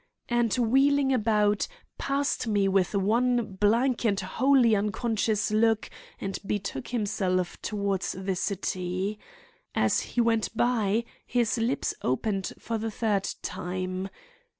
[0.29, 1.67] ';and, wheeling about,
[1.99, 9.19] passed me with one blank and wholly unconscious look and betook himself toward the city.
[9.75, 14.09] As he went by, his lips opened for the third time.